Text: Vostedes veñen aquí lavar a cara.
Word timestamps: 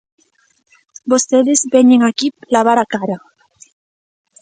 Vostedes 1.11 1.59
veñen 1.73 2.01
aquí 2.03 2.27
lavar 2.53 2.77
a 2.81 2.89
cara. 2.93 3.17